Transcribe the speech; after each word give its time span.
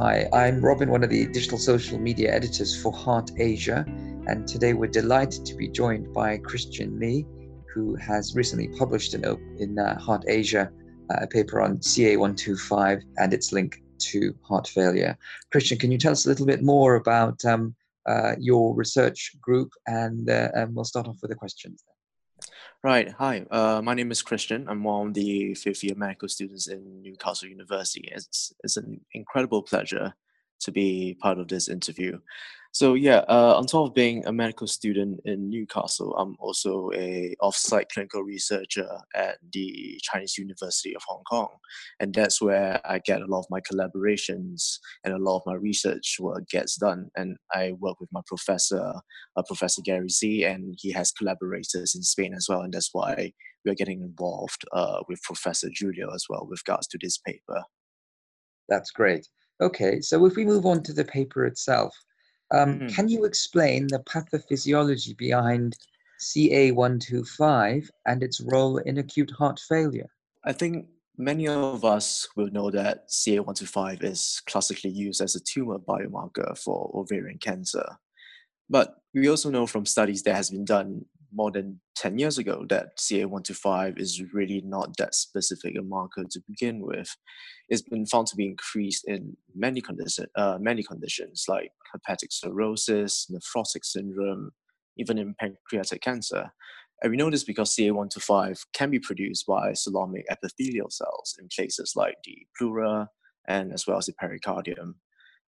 Hi, 0.00 0.28
I'm 0.32 0.64
Robin, 0.64 0.90
one 0.90 1.02
of 1.02 1.10
the 1.10 1.26
digital 1.26 1.58
social 1.58 1.98
media 1.98 2.32
editors 2.32 2.80
for 2.80 2.92
Heart 2.92 3.32
Asia, 3.36 3.84
and 4.28 4.46
today 4.46 4.72
we're 4.72 4.86
delighted 4.86 5.44
to 5.44 5.56
be 5.56 5.66
joined 5.66 6.14
by 6.14 6.38
Christian 6.38 7.00
Lee, 7.00 7.26
who 7.74 7.96
has 7.96 8.36
recently 8.36 8.68
published 8.68 9.14
in, 9.14 9.24
in 9.58 9.76
uh, 9.76 9.98
Heart 9.98 10.26
Asia 10.28 10.70
uh, 11.10 11.16
a 11.22 11.26
paper 11.26 11.60
on 11.60 11.78
CA125 11.78 13.02
and 13.16 13.34
its 13.34 13.52
link 13.52 13.82
to 13.98 14.32
heart 14.40 14.68
failure. 14.68 15.18
Christian, 15.50 15.78
can 15.78 15.90
you 15.90 15.98
tell 15.98 16.12
us 16.12 16.26
a 16.26 16.28
little 16.28 16.46
bit 16.46 16.62
more 16.62 16.94
about 16.94 17.44
um, 17.44 17.74
uh, 18.06 18.36
your 18.38 18.76
research 18.76 19.32
group, 19.40 19.72
and, 19.88 20.30
uh, 20.30 20.50
and 20.54 20.76
we'll 20.76 20.84
start 20.84 21.08
off 21.08 21.18
with 21.22 21.32
the 21.32 21.36
questions. 21.36 21.82
Right. 22.84 23.10
Hi. 23.18 23.44
Uh, 23.50 23.82
my 23.82 23.94
name 23.94 24.12
is 24.12 24.22
Christian. 24.22 24.68
I'm 24.68 24.84
one 24.84 25.08
of 25.08 25.14
the 25.14 25.54
fifth 25.54 25.82
year 25.82 25.96
medical 25.96 26.28
students 26.28 26.68
in 26.68 27.02
Newcastle 27.02 27.48
University. 27.48 28.08
It's, 28.12 28.52
it's 28.62 28.76
an 28.76 29.00
incredible 29.14 29.62
pleasure 29.62 30.14
to 30.60 30.70
be 30.70 31.16
part 31.20 31.38
of 31.40 31.48
this 31.48 31.68
interview. 31.68 32.20
So 32.78 32.94
yeah, 32.94 33.24
uh, 33.28 33.54
on 33.56 33.66
top 33.66 33.88
of 33.88 33.94
being 33.94 34.24
a 34.24 34.32
medical 34.32 34.68
student 34.68 35.18
in 35.24 35.50
Newcastle, 35.50 36.14
I'm 36.16 36.36
also 36.38 36.92
a 36.94 37.34
off-site 37.40 37.88
clinical 37.92 38.22
researcher 38.22 38.88
at 39.16 39.38
the 39.52 39.98
Chinese 40.04 40.38
University 40.38 40.94
of 40.94 41.02
Hong 41.08 41.24
Kong, 41.28 41.48
and 41.98 42.14
that's 42.14 42.40
where 42.40 42.80
I 42.84 43.00
get 43.00 43.20
a 43.20 43.26
lot 43.26 43.40
of 43.40 43.46
my 43.50 43.60
collaborations 43.62 44.78
and 45.02 45.12
a 45.12 45.18
lot 45.18 45.38
of 45.38 45.42
my 45.44 45.54
research 45.54 46.18
work 46.20 46.48
gets 46.50 46.76
done. 46.76 47.08
And 47.16 47.36
I 47.52 47.72
work 47.80 47.98
with 47.98 48.10
my 48.12 48.20
professor, 48.28 48.94
uh, 49.36 49.42
Professor 49.48 49.82
Gary 49.82 50.06
Tse, 50.06 50.44
and 50.44 50.76
he 50.78 50.92
has 50.92 51.10
collaborators 51.10 51.96
in 51.96 52.02
Spain 52.04 52.32
as 52.32 52.46
well, 52.48 52.60
and 52.60 52.72
that's 52.72 52.90
why 52.92 53.32
we 53.64 53.72
are 53.72 53.74
getting 53.74 54.02
involved 54.02 54.64
uh, 54.70 55.00
with 55.08 55.20
Professor 55.24 55.68
Julio 55.76 56.14
as 56.14 56.26
well 56.28 56.46
with 56.48 56.60
regards 56.64 56.86
to 56.86 56.98
this 57.02 57.18
paper. 57.18 57.60
That's 58.68 58.92
great. 58.92 59.26
Okay, 59.60 60.00
so 60.00 60.24
if 60.26 60.36
we 60.36 60.44
move 60.44 60.64
on 60.64 60.84
to 60.84 60.92
the 60.92 61.04
paper 61.04 61.44
itself, 61.44 61.92
um, 62.50 62.80
mm. 62.80 62.94
Can 62.94 63.08
you 63.08 63.24
explain 63.24 63.86
the 63.88 63.98
pathophysiology 64.00 65.16
behind 65.16 65.76
CA125 66.20 67.88
and 68.06 68.22
its 68.22 68.40
role 68.40 68.78
in 68.78 68.98
acute 68.98 69.30
heart 69.30 69.60
failure? 69.68 70.08
I 70.44 70.52
think 70.52 70.86
many 71.16 71.48
of 71.48 71.84
us 71.84 72.28
will 72.36 72.50
know 72.50 72.70
that 72.70 73.08
CA125 73.08 74.02
is 74.02 74.42
classically 74.46 74.90
used 74.90 75.20
as 75.20 75.36
a 75.36 75.40
tumor 75.40 75.78
biomarker 75.78 76.56
for 76.56 76.90
ovarian 76.94 77.38
cancer. 77.38 77.98
But 78.70 78.96
we 79.14 79.28
also 79.28 79.50
know 79.50 79.66
from 79.66 79.86
studies 79.86 80.22
that 80.22 80.34
has 80.34 80.50
been 80.50 80.64
done 80.64 81.04
more 81.32 81.50
than 81.50 81.80
10 81.96 82.18
years 82.18 82.38
ago 82.38 82.64
that 82.68 82.98
CA125 82.98 83.98
is 83.98 84.22
really 84.32 84.62
not 84.64 84.96
that 84.96 85.14
specific 85.14 85.76
a 85.78 85.82
marker 85.82 86.24
to 86.30 86.40
begin 86.48 86.80
with. 86.80 87.16
It's 87.68 87.82
been 87.82 88.06
found 88.06 88.28
to 88.28 88.36
be 88.36 88.46
increased 88.46 89.04
in 89.06 89.36
many, 89.54 89.80
condition, 89.80 90.26
uh, 90.36 90.58
many 90.60 90.82
conditions 90.82 91.44
like 91.48 91.70
hepatic 91.92 92.32
cirrhosis, 92.32 93.30
nephrotic 93.30 93.84
syndrome, 93.84 94.50
even 94.96 95.18
in 95.18 95.34
pancreatic 95.38 96.02
cancer. 96.02 96.50
And 97.02 97.10
we 97.10 97.16
know 97.16 97.30
this 97.30 97.44
because 97.44 97.74
CA125 97.76 98.60
can 98.72 98.90
be 98.90 98.98
produced 98.98 99.46
by 99.46 99.72
coelomic 99.72 100.24
epithelial 100.30 100.90
cells 100.90 101.36
in 101.38 101.48
places 101.54 101.92
like 101.94 102.16
the 102.24 102.38
pleura 102.56 103.08
and 103.46 103.72
as 103.72 103.86
well 103.86 103.98
as 103.98 104.06
the 104.06 104.14
pericardium. 104.20 104.94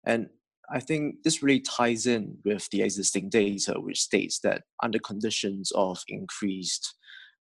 And 0.05 0.28
I 0.72 0.80
think 0.80 1.16
this 1.24 1.42
really 1.42 1.60
ties 1.60 2.06
in 2.06 2.38
with 2.44 2.68
the 2.70 2.82
existing 2.82 3.28
data, 3.28 3.74
which 3.76 4.00
states 4.00 4.38
that 4.44 4.62
under 4.82 4.98
conditions 4.98 5.72
of 5.74 5.98
increased 6.08 6.94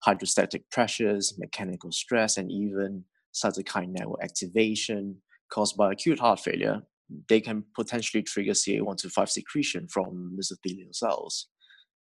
hydrostatic 0.03 0.69
pressures, 0.71 1.38
mechanical 1.38 1.91
stress, 1.91 2.38
and 2.38 2.52
even 2.52 3.03
cytokine 3.33 3.89
network 3.89 4.23
activation 4.23 5.17
caused 5.52 5.77
by 5.77 5.92
acute 5.92 6.20
heart 6.20 6.39
failure, 6.39 6.81
they 7.27 7.42
can 7.42 7.64
potentially 7.76 8.23
trigger 8.23 8.54
CA125 8.54 9.30
secretion 9.30 9.87
from 9.87 10.37
mesothelial 10.39 10.93
cells. 10.93 11.48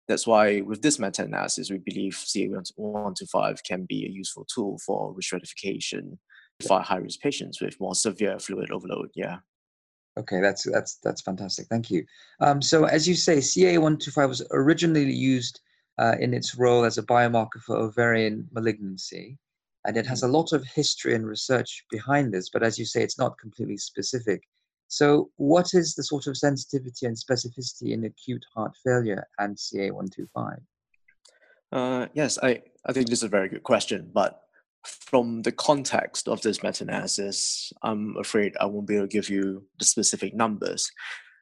That's 0.07 0.27
why, 0.27 0.63
with 0.63 0.81
this 0.81 0.99
meta 0.99 1.25
analysis, 1.25 1.71
we 1.71 1.79
believe 1.79 2.15
CA125 2.15 3.59
can 3.67 3.85
be 3.87 4.07
a 4.07 4.11
useful 4.11 4.47
tool 4.55 4.79
for 4.87 5.13
risk 5.15 5.27
stratification 5.27 6.19
for 6.67 6.81
high 6.81 6.97
risk 6.97 7.21
patients 7.21 7.61
with 7.61 7.79
more 7.79 7.95
severe 7.95 8.39
fluid 8.39 8.71
overload. 8.71 9.11
Yeah. 9.15 9.39
Okay, 10.19 10.41
that's 10.41 10.65
that's 10.65 10.97
that's 10.97 11.21
fantastic. 11.21 11.69
Thank 11.69 11.91
you. 11.91 12.05
Um, 12.41 12.61
so, 12.61 12.85
as 12.85 13.07
you 13.07 13.15
say, 13.15 13.39
CA125 13.39 14.29
was 14.29 14.47
originally 14.51 15.13
used 15.13 15.61
uh, 15.99 16.17
in 16.19 16.35
its 16.35 16.57
role 16.57 16.85
as 16.85 16.99
a 16.99 17.03
biomarker 17.05 17.61
for 17.65 17.77
ovarian 17.77 18.49
malignancy, 18.53 19.39
and 19.87 19.97
it 19.97 20.07
has 20.07 20.25
a 20.25 20.27
mm. 20.27 20.33
lot 20.33 20.53
of 20.53 20.65
history 20.65 21.15
and 21.15 21.27
research 21.27 21.85
behind 21.91 22.35
this. 22.35 22.51
But 22.53 22.65
as 22.65 22.79
you 22.79 22.85
say, 22.85 23.03
it's 23.03 23.19
not 23.19 23.39
completely 23.39 23.77
specific. 23.77 24.43
So, 24.89 25.31
what 25.37 25.75
is 25.75 25.95
the 25.95 26.03
sort 26.03 26.27
of 26.27 26.37
sensitivity 26.37 27.07
and 27.07 27.17
specificity 27.17 27.93
in 27.93 28.05
acute 28.05 28.45
heart 28.55 28.73
failure 28.85 29.25
and 29.39 29.57
CA125? 29.57 30.59
Uh, 31.71 32.07
yes, 32.15 32.39
I, 32.43 32.63
I 32.87 32.93
think 32.93 33.09
this 33.09 33.21
is 33.21 33.25
a 33.25 33.29
very 33.29 33.49
good 33.49 33.63
question, 33.63 34.11
but 34.13 34.43
from 34.89 35.43
the 35.43 35.53
context 35.53 36.29
of 36.29 36.41
this 36.43 36.63
meta-analysis, 36.63 37.73
I'm 37.83 38.17
afraid 38.19 38.57
I 38.61 38.67
won't 38.67 38.87
be 38.87 38.97
able 38.97 39.07
to 39.07 39.13
give 39.13 39.29
you 39.29 39.65
the 39.79 39.85
specific 39.85 40.35
numbers. 40.35 40.91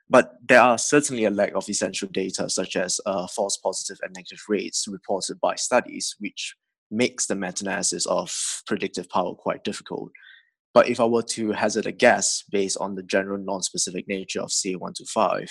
But 0.09 0.35
there 0.47 0.61
are 0.61 0.79
certainly 0.79 1.25
a 1.25 1.31
lack 1.31 1.55
of 1.55 1.69
essential 1.69 2.09
data, 2.13 2.49
such 2.49 2.77
as 2.77 3.01
uh, 3.07 3.27
false 3.27 3.57
positive 3.57 3.99
and 4.03 4.13
negative 4.15 4.43
rates 4.49 4.87
reported 4.89 5.41
by 5.41 5.57
studies, 5.57 6.15
which 6.19 6.55
makes 6.91 7.27
the 7.27 7.35
meta-analysis 7.35 8.07
of 8.07 8.33
predictive 8.67 9.09
power 9.09 9.35
quite 9.35 9.65
difficult. 9.65 10.11
But 10.73 10.89
if 10.89 11.01
I 11.01 11.07
were 11.07 11.23
to 11.23 11.53
hazard 11.53 11.87
a 11.87 11.93
guess 11.93 12.45
based 12.51 12.77
on 12.79 12.95
the 12.95 13.03
general 13.03 13.39
non-specific 13.39 14.07
nature 14.07 14.43
of 14.43 14.51
CA125, 14.51 15.49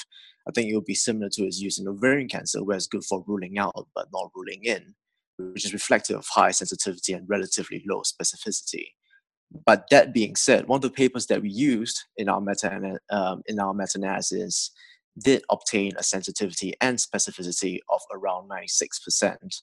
I 0.48 0.52
think 0.54 0.70
it 0.70 0.76
would 0.76 0.86
be 0.86 0.96
similar 0.96 1.30
to 1.30 1.44
its 1.44 1.60
use 1.60 1.80
in 1.80 1.88
ovarian 1.88 2.30
cancer, 2.30 2.64
where 2.64 2.78
it's 2.78 2.88
good 2.88 3.04
for 3.04 3.24
ruling 3.28 3.58
out 3.58 3.88
but 3.96 4.08
not 4.14 4.32
ruling 4.36 4.64
in 4.64 4.94
which 5.38 5.66
is 5.66 5.74
reflective 5.74 6.18
of 6.18 6.26
high 6.28 6.52
sensitivity 6.52 7.14
and 7.14 7.28
relatively 7.30 7.84
low 7.88 8.02
specificity. 8.02 8.88
But 9.66 9.86
that 9.92 10.14
being 10.14 10.36
said, 10.36 10.68
one 10.68 10.78
of 10.78 10.82
the 10.82 10.90
papers 10.90 11.28
that 11.28 11.42
we 11.42 11.50
used 11.50 12.02
in 12.18 12.30
our 12.30 12.42
meta 12.42 13.00
um, 13.10 13.42
in 13.46 13.60
our 13.60 13.74
meta-analysis 13.74 14.72
did 15.24 15.44
obtain 15.50 15.94
a 15.98 16.04
sensitivity 16.04 16.74
and 16.82 16.98
specificity 16.98 17.80
of 17.90 18.02
around 18.14 18.50
96% 18.50 19.62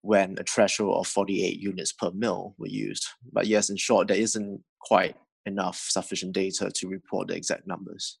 when 0.00 0.36
a 0.38 0.44
threshold 0.44 0.96
of 0.96 1.06
48 1.06 1.60
units 1.60 1.92
per 1.92 2.10
mil 2.12 2.54
were 2.58 2.68
used. 2.68 3.06
But 3.32 3.46
yes, 3.46 3.68
in 3.68 3.76
short, 3.76 4.08
there 4.08 4.16
isn't 4.16 4.62
quite 4.80 5.16
enough 5.44 5.76
sufficient 5.76 6.32
data 6.32 6.70
to 6.74 6.88
report 6.88 7.28
the 7.28 7.34
exact 7.34 7.66
numbers. 7.66 8.18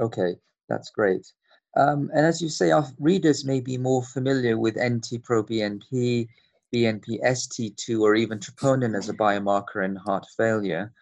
Okay, 0.00 0.36
that's 0.68 0.90
great. 0.90 1.26
Um, 1.76 2.10
and 2.14 2.26
as 2.26 2.42
you 2.42 2.48
say, 2.48 2.70
our 2.70 2.86
readers 2.98 3.44
may 3.44 3.60
be 3.60 3.78
more 3.78 4.02
familiar 4.02 4.58
with 4.58 4.76
NT-proBNP, 4.76 6.28
BNP-ST2, 6.74 8.00
or 8.00 8.14
even 8.14 8.38
troponin 8.38 8.96
as 8.96 9.08
a 9.08 9.14
biomarker 9.14 9.84
in 9.84 9.96
heart 9.96 10.26
failure. 10.36 10.92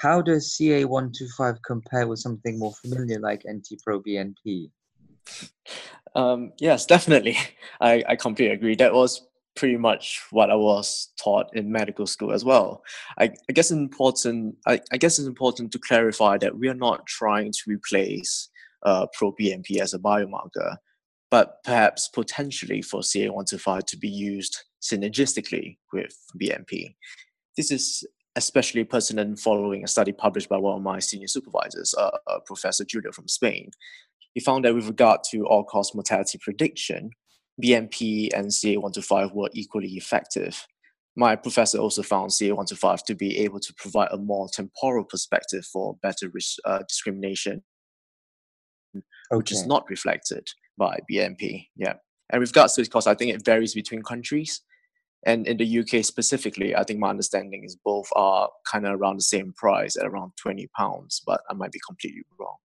How 0.00 0.20
does 0.22 0.54
CA125 0.54 1.58
compare 1.66 2.06
with 2.06 2.18
something 2.18 2.58
more 2.58 2.74
familiar 2.74 3.18
like 3.18 3.42
NT-proBNP? 3.48 4.70
Um, 6.14 6.52
yes, 6.60 6.86
definitely. 6.86 7.36
I, 7.80 8.04
I 8.08 8.16
completely 8.16 8.54
agree. 8.54 8.76
That 8.76 8.94
was 8.94 9.26
pretty 9.56 9.76
much 9.76 10.22
what 10.30 10.50
I 10.50 10.54
was 10.54 11.08
taught 11.20 11.48
in 11.56 11.72
medical 11.72 12.06
school 12.06 12.32
as 12.32 12.44
well. 12.44 12.84
I, 13.18 13.32
I 13.48 13.52
guess 13.52 13.70
important. 13.70 14.56
I, 14.66 14.80
I 14.92 14.98
guess 14.98 15.18
it's 15.18 15.26
important 15.26 15.72
to 15.72 15.78
clarify 15.78 16.38
that 16.38 16.56
we 16.56 16.68
are 16.68 16.74
not 16.74 17.06
trying 17.06 17.50
to 17.50 17.62
replace 17.66 18.50
uh, 18.82 19.06
pro-BNP 19.12 19.78
as 19.78 19.94
a 19.94 19.98
biomarker, 19.98 20.76
but 21.30 21.62
perhaps 21.64 22.08
potentially 22.08 22.82
for 22.82 23.00
CA125 23.00 23.84
to 23.84 23.96
be 23.96 24.08
used 24.08 24.64
synergistically 24.82 25.76
with 25.92 26.16
BNP. 26.40 26.94
This 27.56 27.70
is 27.70 28.06
especially 28.36 28.84
pertinent 28.84 29.38
following 29.38 29.82
a 29.82 29.88
study 29.88 30.12
published 30.12 30.48
by 30.48 30.56
one 30.56 30.76
of 30.76 30.82
my 30.82 31.00
senior 31.00 31.26
supervisors, 31.26 31.94
uh, 31.98 32.10
uh, 32.28 32.38
Professor 32.46 32.84
Julio 32.90 33.10
from 33.12 33.26
Spain. 33.26 33.70
He 34.34 34.40
found 34.40 34.64
that 34.64 34.74
with 34.74 34.86
regard 34.86 35.20
to 35.30 35.44
all-cause 35.46 35.94
mortality 35.94 36.38
prediction, 36.40 37.10
BNP 37.62 38.30
and 38.34 38.46
CA125 38.46 39.34
were 39.34 39.50
equally 39.52 39.88
effective. 39.94 40.66
My 41.16 41.34
professor 41.34 41.78
also 41.78 42.02
found 42.02 42.30
CA125 42.30 43.02
to 43.06 43.14
be 43.16 43.38
able 43.38 43.58
to 43.58 43.74
provide 43.74 44.10
a 44.12 44.18
more 44.18 44.48
temporal 44.48 45.04
perspective 45.04 45.64
for 45.64 45.96
better 46.00 46.30
uh, 46.64 46.78
discrimination. 46.88 47.64
Which 49.30 49.52
is 49.52 49.66
not 49.66 49.88
reflected 49.88 50.48
by 50.76 50.98
BNP. 51.10 51.68
Yeah. 51.76 51.94
And 52.30 52.40
with 52.40 52.50
regards 52.50 52.74
to 52.74 52.80
this 52.80 52.88
cost, 52.88 53.06
I 53.06 53.14
think 53.14 53.34
it 53.34 53.44
varies 53.44 53.74
between 53.74 54.02
countries. 54.02 54.60
And 55.26 55.46
in 55.46 55.56
the 55.56 55.78
UK 55.80 56.04
specifically, 56.04 56.76
I 56.76 56.84
think 56.84 57.00
my 57.00 57.10
understanding 57.10 57.64
is 57.64 57.76
both 57.76 58.08
are 58.14 58.48
kind 58.70 58.86
of 58.86 59.00
around 59.00 59.18
the 59.18 59.22
same 59.22 59.52
price 59.54 59.96
at 59.96 60.06
around 60.06 60.32
20 60.36 60.68
pounds, 60.76 61.22
but 61.26 61.40
I 61.50 61.54
might 61.54 61.72
be 61.72 61.80
completely 61.86 62.22
wrong. 62.38 62.56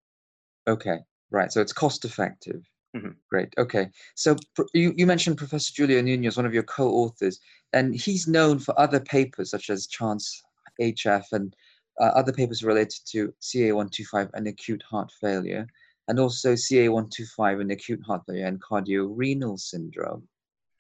Okay, 0.68 1.00
right. 1.31 1.51
So 1.51 1.62
it's 1.62 1.74
cost 1.74 2.06
effective. 2.06 2.62
Mm-hmm. 2.95 3.10
Great. 3.30 3.54
Okay. 3.57 3.89
So 4.15 4.36
you, 4.74 4.94
you 4.95 5.07
mentioned 5.07 5.38
Professor 5.38 5.74
Julio 5.75 6.01
Nunez, 6.01 6.38
one 6.38 6.45
of 6.45 6.54
your 6.54 6.63
co 6.63 6.89
authors, 6.89 7.39
and 7.74 7.95
he's 7.95 8.27
known 8.27 8.60
for 8.60 8.80
other 8.80 9.00
papers 9.00 9.50
such 9.50 9.71
as 9.71 9.88
Chance 9.88 10.44
HF 10.80 11.25
and 11.31 11.56
uh, 12.00 12.12
other 12.15 12.31
papers 12.31 12.63
related 12.63 13.00
to 13.07 13.33
CA125 13.42 14.30
and 14.33 14.48
acute 14.48 14.83
heart 14.83 15.12
failure, 15.19 15.68
and 16.07 16.19
also 16.19 16.53
CA125 16.53 17.61
and 17.61 17.71
acute 17.71 18.01
heart 18.05 18.23
failure 18.27 18.45
and 18.45 18.61
cardiorenal 18.61 19.57
syndrome. 19.57 20.27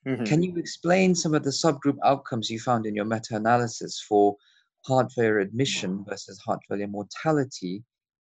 Mm-hmm. 0.07 0.25
Can 0.25 0.43
you 0.43 0.55
explain 0.57 1.15
some 1.15 1.33
of 1.33 1.43
the 1.43 1.49
subgroup 1.49 1.97
outcomes 2.03 2.49
you 2.49 2.59
found 2.59 2.85
in 2.85 2.95
your 2.95 3.05
meta 3.05 3.35
analysis 3.35 4.03
for 4.07 4.35
heart 4.85 5.11
failure 5.13 5.39
admission 5.39 6.03
versus 6.07 6.39
heart 6.39 6.59
failure 6.67 6.87
mortality 6.87 7.83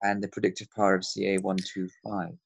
and 0.02 0.22
the 0.22 0.28
predictive 0.28 0.68
power 0.76 0.94
of 0.94 1.02
CA125? 1.02 2.36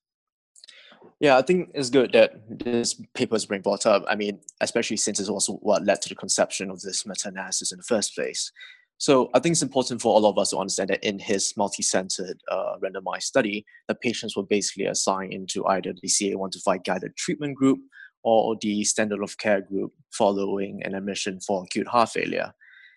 Yeah, 1.19 1.39
I 1.39 1.43
think 1.43 1.71
it's 1.75 1.91
good 1.91 2.13
that 2.13 2.35
this 2.49 3.01
paper 3.15 3.37
is 3.37 3.47
being 3.47 3.63
brought 3.63 3.87
up. 3.87 4.05
I 4.07 4.17
mean, 4.17 4.41
especially 4.61 4.99
since 4.99 5.19
it's 5.19 5.29
also 5.29 5.55
what 5.55 5.85
led 5.85 6.03
to 6.03 6.09
the 6.09 6.15
conception 6.15 6.71
of 6.71 6.81
this 6.83 7.07
meta-analysis 7.07 7.73
in 7.73 7.79
the 7.79 7.85
first 7.85 8.15
place. 8.15 8.53
So 8.99 9.29
I 9.35 9.41
think 9.41 9.53
it's 9.53 9.63
important 9.63 10.01
for 10.01 10.15
all 10.15 10.25
of 10.25 10.39
us 10.39 10.51
to 10.51 10.57
understand 10.57 10.91
that 10.91 11.07
in 11.07 11.19
his 11.19 11.53
multi-centered 11.57 12.41
uh, 12.51 12.77
randomized 12.83 13.25
study, 13.25 13.67
the 13.89 13.95
patients 13.95 14.37
were 14.37 14.43
basically 14.43 14.87
assigned 14.87 15.35
into 15.35 15.67
either 15.67 15.93
the 15.93 16.09
CA125 16.09 16.85
guided 16.85 17.17
treatment 17.17 17.57
group 17.57 17.79
or 18.25 18.57
the 18.61 18.85
standard 18.85 19.23
of 19.23 19.37
care 19.39 19.61
group 19.61 19.93
following 20.13 20.83
an 20.85 20.95
admission 20.95 21.41
for 21.41 21.63
acute 21.65 21.87
heart 21.87 22.09
failure. 22.09 22.53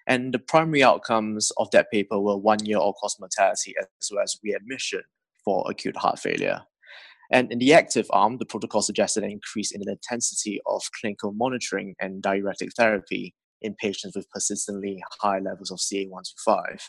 And 0.07 0.33
the 0.33 0.39
primary 0.39 0.83
outcomes 0.83 1.51
of 1.57 1.69
that 1.71 1.91
paper 1.91 2.19
were 2.19 2.37
one 2.37 2.65
year 2.65 2.77
all 2.77 2.93
cause 2.93 3.17
mortality 3.19 3.75
as 3.79 4.09
well 4.11 4.23
as 4.23 4.39
readmission 4.43 5.03
for 5.43 5.69
acute 5.69 5.97
heart 5.97 6.17
failure. 6.17 6.61
And 7.31 7.51
in 7.51 7.59
the 7.59 7.73
active 7.73 8.07
arm, 8.09 8.37
the 8.37 8.45
protocol 8.45 8.81
suggested 8.81 9.23
an 9.23 9.29
increase 9.29 9.71
in 9.71 9.81
the 9.81 9.91
intensity 9.91 10.59
of 10.65 10.81
clinical 10.99 11.31
monitoring 11.33 11.93
and 11.99 12.23
diuretic 12.23 12.69
therapy 12.75 13.35
in 13.61 13.75
patients 13.75 14.15
with 14.15 14.29
persistently 14.29 15.01
high 15.21 15.39
levels 15.39 15.71
of 15.71 15.79
CA125. 15.79 16.79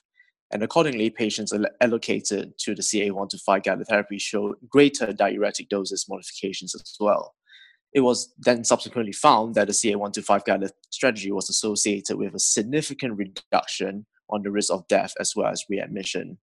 And 0.53 0.63
accordingly, 0.63 1.11
patients 1.11 1.53
allocated 1.81 2.59
to 2.59 2.75
the 2.75 2.83
CA125 2.83 3.63
guided 3.63 3.87
therapy 3.87 4.19
showed 4.19 4.57
greater 4.69 5.13
diuretic 5.13 5.69
doses 5.69 6.07
modifications 6.09 6.75
as 6.75 6.97
well. 6.99 7.35
It 7.93 8.01
was 8.01 8.33
then 8.39 8.65
subsequently 8.65 9.13
found 9.13 9.55
that 9.55 9.67
the 9.69 9.73
CA125 9.73 10.45
guided 10.45 10.73
strategy 10.91 11.31
was 11.31 11.51
associated 11.51 12.17
with 12.17 12.35
a 12.35 12.41
significant 12.41 13.17
reduction 13.17 14.07
on 14.29 14.43
the 14.43 14.51
risk 14.51 14.73
of 14.73 14.87
death 14.89 15.13
as 15.21 15.35
well 15.37 15.49
as 15.49 15.65
readmission. 15.69 16.39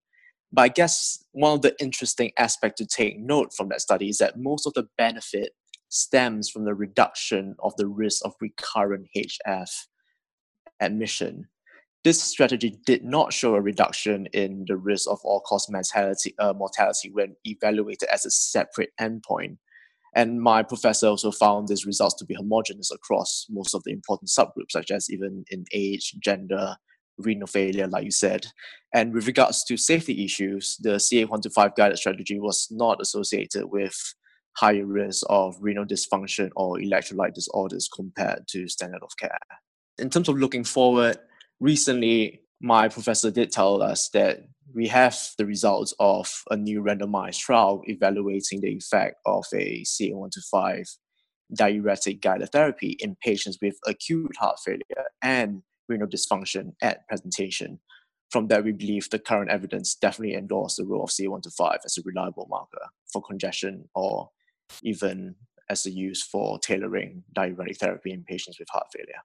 But 0.52 0.62
I 0.62 0.68
guess 0.70 1.24
one 1.32 1.54
of 1.54 1.62
the 1.62 1.76
interesting 1.80 2.32
aspects 2.38 2.80
to 2.80 2.86
take 2.86 3.20
note 3.20 3.54
from 3.54 3.70
that 3.70 3.82
study 3.82 4.10
is 4.10 4.18
that 4.20 4.40
most 4.40 4.66
of 4.66 4.74
the 4.74 4.88
benefit 4.98 5.52
stems 5.90 6.50
from 6.50 6.66
the 6.66 6.74
reduction 6.74 7.56
of 7.60 7.74
the 7.78 7.88
risk 7.88 8.26
of 8.26 8.34
recurrent 8.42 9.08
HF 9.16 9.70
admission. 10.80 11.48
This 12.04 12.22
strategy 12.22 12.78
did 12.86 13.04
not 13.04 13.34
show 13.34 13.56
a 13.56 13.62
reduction 13.62 14.28
in 14.28 14.66
the 14.68 14.78
risk 14.78 15.10
of 15.10 15.20
all-cause 15.24 15.68
mortality, 15.70 16.34
uh, 16.40 16.54
mortality 16.54 17.10
when 17.12 17.36
evaluated 17.44 18.08
as 18.10 18.26
a 18.26 18.32
separate 18.32 18.92
endpoint. 19.00 19.58
And 20.16 20.42
my 20.42 20.64
professor 20.64 21.08
also 21.08 21.32
found 21.32 21.68
these 21.68 21.86
results 21.86 22.16
to 22.16 22.26
be 22.26 22.34
homogeneous 22.34 22.92
across 22.92 23.46
most 23.50 23.74
of 23.76 23.84
the 23.84 23.92
important 23.92 24.30
subgroups, 24.30 24.72
such 24.72 24.90
as 24.90 25.10
even 25.10 25.44
in 25.52 25.66
age, 25.74 26.16
gender, 26.20 26.78
renal 27.18 27.48
failure, 27.48 27.88
like 27.88 28.06
you 28.06 28.12
said. 28.12 28.48
And 28.94 29.14
with 29.14 29.28
regards 29.28 29.64
to 29.66 29.78
safety 29.78 30.24
issues, 30.24 30.78
the 30.80 30.92
CA125 30.92 31.76
guided 31.76 31.98
strategy 31.98 32.40
was 32.40 32.68
not 32.72 33.02
associated 33.02 33.66
with 33.66 33.96
higher 34.58 34.86
risk 34.86 35.26
of 35.30 35.56
renal 35.60 35.86
dysfunction 35.86 36.50
or 36.56 36.78
electrolyte 36.78 37.34
disorders 37.34 37.90
compared 37.94 38.48
to 38.48 38.68
standard 38.68 39.04
of 39.04 39.12
care. 39.20 39.38
In 40.00 40.10
terms 40.10 40.30
of 40.30 40.38
looking 40.38 40.64
forward, 40.64 41.18
recently 41.60 42.42
my 42.62 42.88
professor 42.88 43.32
did 43.32 43.52
tell 43.52 43.82
us 43.82 44.10
that 44.10 44.44
we 44.74 44.88
have 44.88 45.18
the 45.38 45.46
results 45.46 45.94
of 46.00 46.44
a 46.52 46.58
new 46.58 46.84
randomized 46.84 47.40
trial 47.40 47.82
evaluating 47.86 48.62
the 48.62 48.76
effect 48.76 49.16
of 49.26 49.46
a 49.54 49.84
CA125 49.84 50.88
diuretic 51.56 52.22
guided 52.22 52.52
therapy 52.52 52.98
in 53.00 53.16
patients 53.24 53.58
with 53.62 53.78
acute 53.88 54.36
heart 54.38 54.60
failure 54.64 55.06
and 55.22 55.64
renal 55.88 56.08
dysfunction 56.08 56.74
at 56.82 57.08
presentation. 57.08 57.80
From 58.30 58.50
that, 58.50 58.66
we 58.66 58.74
believe 58.74 59.10
the 59.10 59.20
current 59.20 59.50
evidence 59.50 59.96
definitely 59.96 60.36
endorses 60.36 60.78
the 60.78 60.86
role 60.86 61.06
of 61.06 61.10
CA125 61.10 61.78
as 61.86 61.98
a 61.98 62.02
reliable 62.04 62.46
marker 62.50 62.88
for 63.12 63.22
congestion 63.22 63.88
or 63.96 64.30
even 64.84 65.36
as 65.70 65.86
a 65.86 65.92
use 65.92 66.22
for 66.22 66.60
tailoring 66.60 67.24
diuretic 67.34 67.78
therapy 67.78 68.12
in 68.12 68.24
patients 68.24 68.60
with 68.60 68.68
heart 68.70 68.88
failure. 68.94 69.22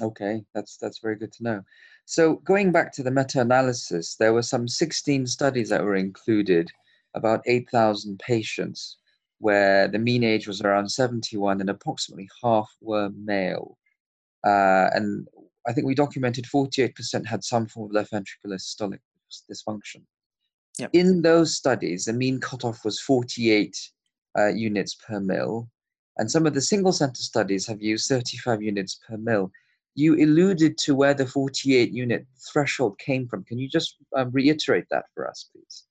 Okay, 0.00 0.42
that's 0.54 0.76
that's 0.76 0.98
very 0.98 1.16
good 1.16 1.32
to 1.32 1.42
know. 1.42 1.62
So 2.04 2.36
going 2.36 2.72
back 2.72 2.92
to 2.94 3.02
the 3.02 3.10
meta-analysis, 3.10 4.16
there 4.16 4.32
were 4.32 4.42
some 4.42 4.66
16 4.66 5.26
studies 5.26 5.68
that 5.68 5.84
were 5.84 5.96
included, 5.96 6.70
about 7.14 7.42
8,000 7.46 8.18
patients, 8.18 8.96
where 9.40 9.88
the 9.88 9.98
mean 9.98 10.24
age 10.24 10.46
was 10.46 10.62
around 10.62 10.88
71 10.88 11.60
and 11.60 11.68
approximately 11.68 12.28
half 12.42 12.70
were 12.80 13.10
male. 13.10 13.76
Uh, 14.44 14.88
and 14.94 15.28
I 15.66 15.72
think 15.72 15.86
we 15.86 15.94
documented 15.94 16.46
48% 16.46 17.26
had 17.26 17.44
some 17.44 17.66
form 17.66 17.90
of 17.90 17.92
left 17.92 18.12
ventricular 18.12 18.58
systolic 18.58 19.00
dysfunction. 19.50 20.02
Yep. 20.78 20.90
In 20.92 21.22
those 21.22 21.54
studies, 21.54 22.04
the 22.04 22.12
mean 22.12 22.40
cutoff 22.40 22.84
was 22.84 23.00
48 23.00 23.76
uh, 24.38 24.46
units 24.46 24.94
per 24.94 25.20
mil, 25.20 25.68
and 26.16 26.30
some 26.30 26.46
of 26.46 26.54
the 26.54 26.60
single 26.60 26.92
center 26.92 27.20
studies 27.20 27.66
have 27.66 27.82
used 27.82 28.08
35 28.08 28.62
units 28.62 28.98
per 29.06 29.16
mil. 29.16 29.50
You 29.98 30.14
alluded 30.14 30.78
to 30.78 30.94
where 30.94 31.12
the 31.12 31.26
48 31.26 31.90
unit 31.90 32.24
threshold 32.52 33.00
came 33.00 33.26
from. 33.26 33.42
Can 33.42 33.58
you 33.58 33.68
just 33.68 33.96
um, 34.16 34.30
reiterate 34.30 34.84
that 34.92 35.06
for 35.12 35.28
us, 35.28 35.50
please? 35.52 35.86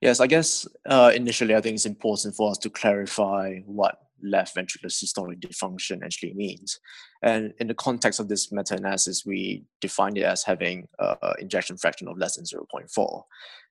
Yes, 0.00 0.18
I 0.18 0.26
guess 0.26 0.66
uh, 0.88 1.12
initially 1.14 1.54
I 1.54 1.60
think 1.60 1.76
it's 1.76 1.86
important 1.86 2.34
for 2.34 2.50
us 2.50 2.58
to 2.58 2.68
clarify 2.70 3.60
what 3.64 3.98
left 4.24 4.56
ventricular 4.56 4.86
systolic 4.86 5.38
dysfunction 5.38 6.02
actually 6.02 6.34
means. 6.34 6.80
And 7.22 7.52
in 7.60 7.68
the 7.68 7.74
context 7.74 8.18
of 8.18 8.26
this 8.26 8.50
meta-analysis, 8.50 9.24
we 9.24 9.66
defined 9.80 10.18
it 10.18 10.24
as 10.24 10.42
having 10.42 10.88
an 10.98 11.16
ejection 11.38 11.76
fraction 11.76 12.08
of 12.08 12.18
less 12.18 12.34
than 12.34 12.44
0.4. 12.44 13.22